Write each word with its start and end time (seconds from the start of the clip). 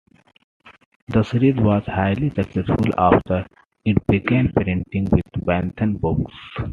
The 1.09 1.21
series 1.21 1.57
was 1.57 1.83
highly 1.85 2.31
successful 2.31 2.91
after 2.97 3.45
it 3.85 4.07
began 4.07 4.51
printing 4.51 5.07
with 5.11 5.45
Bantam 5.45 5.97
Books. 5.97 6.33